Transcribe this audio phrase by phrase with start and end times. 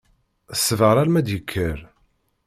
[0.57, 1.79] Ssbeṛ alma i d-yekker.